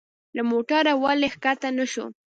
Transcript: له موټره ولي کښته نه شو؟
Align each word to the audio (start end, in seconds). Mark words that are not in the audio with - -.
له 0.35 0.41
موټره 0.49 0.93
ولي 1.03 1.29
کښته 1.43 1.69
نه 1.77 1.85
شو؟ 1.91 2.05